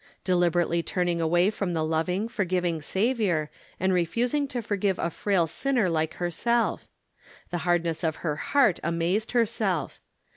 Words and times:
Deliberately 0.23 0.81
turning 0.81 1.21
away 1.21 1.51
from 1.51 1.73
the 1.75 1.85
loving, 1.85 2.27
forgiving 2.27 2.81
Saviour, 2.81 3.51
and 3.79 3.93
refusing 3.93 4.47
to 4.47 4.63
forgive 4.63 4.97
a 4.97 5.11
frail 5.11 5.45
sinner 5.45 5.91
lite 5.91 6.15
herself. 6.15 6.87
The 7.51 7.59
hardness 7.69 8.03
of 8.03 8.15
her 8.25 8.35
heart 8.37 8.79
amazed 8.81 9.33
herself. 9.33 10.01